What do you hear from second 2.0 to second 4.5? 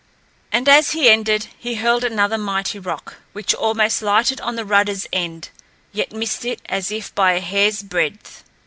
another mighty rock, which almost lighted